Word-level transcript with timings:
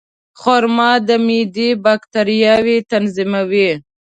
خرما 0.41 0.91
د 1.07 1.09
معدې 1.25 1.69
باکتریاوې 1.85 2.77
تنظیموي. 2.91 3.69